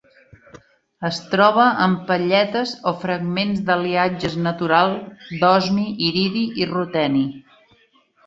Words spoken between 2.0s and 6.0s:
palletes o fragments d'aliatges naturals d'osmi,